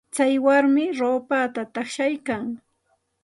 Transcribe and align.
Tsay 0.13 0.35
warmi 0.45 0.85
ruupata 0.99 1.61
taqshaykan. 1.73 2.45